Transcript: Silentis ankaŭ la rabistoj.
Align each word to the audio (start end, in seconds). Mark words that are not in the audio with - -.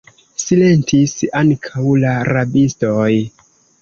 Silentis 0.43 1.13
ankaŭ 1.41 1.85
la 2.05 2.15
rabistoj. 2.31 3.11